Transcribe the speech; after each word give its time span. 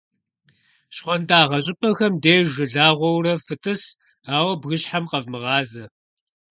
Щхуантӏагъэ 0.95 1.57
щӀыпӀэхэм 1.65 2.13
деж 2.23 2.45
жылагъуэурэ 2.55 3.33
фытӀыс, 3.45 3.83
ауэ 4.35 4.53
бгыщхьэм 4.61 5.05
къэвмыгъазэ. 5.11 5.83